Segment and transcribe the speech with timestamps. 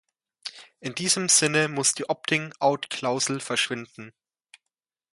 [0.79, 4.11] In diesem Sinne muss die Opting-out-Klausel verschwinden.